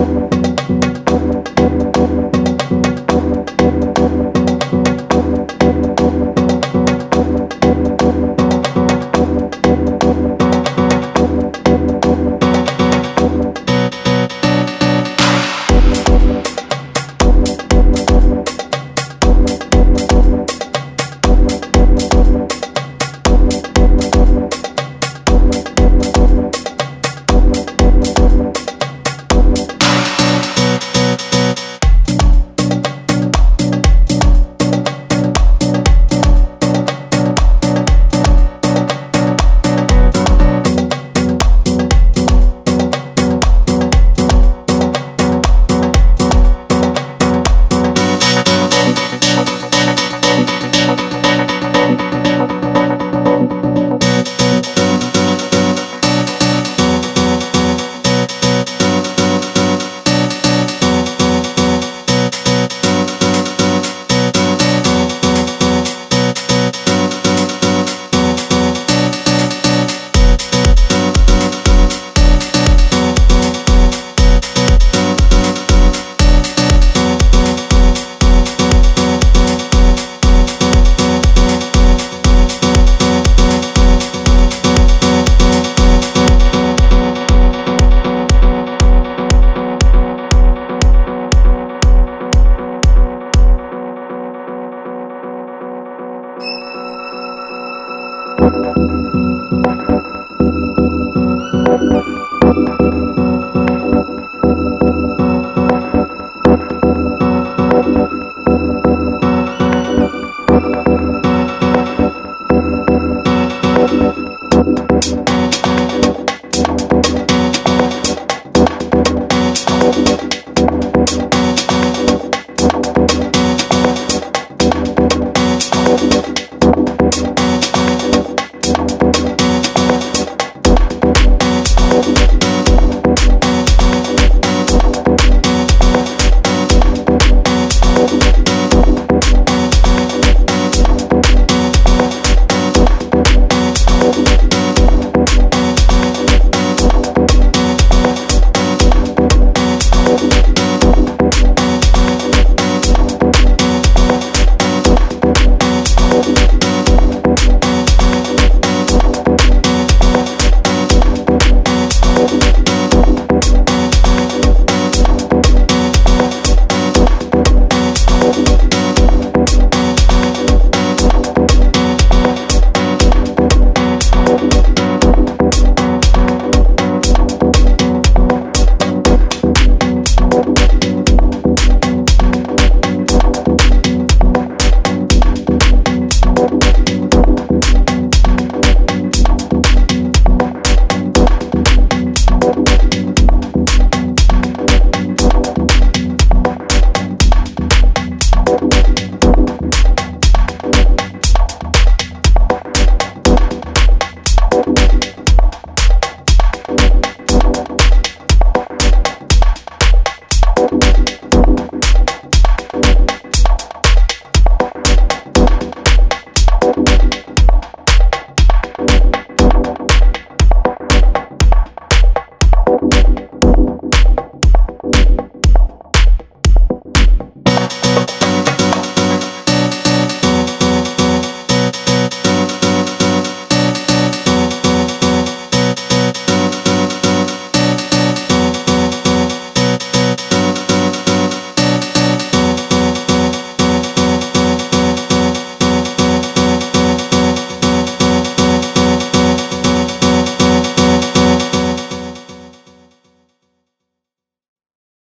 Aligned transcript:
Música 0.00 0.40